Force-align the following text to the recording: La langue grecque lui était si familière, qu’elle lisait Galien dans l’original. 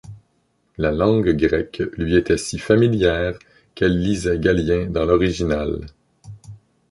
La 0.79 0.89
langue 0.91 1.29
grecque 1.35 1.83
lui 1.95 2.15
était 2.15 2.35
si 2.39 2.57
familière, 2.57 3.37
qu’elle 3.75 3.99
lisait 4.01 4.39
Galien 4.39 4.87
dans 4.87 5.05
l’original. 5.05 5.79